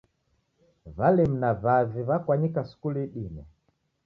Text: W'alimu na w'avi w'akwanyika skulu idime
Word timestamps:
W'alimu 0.97 1.35
na 1.41 1.51
w'avi 1.63 2.01
w'akwanyika 2.09 2.61
skulu 2.71 2.97
idime 3.07 3.43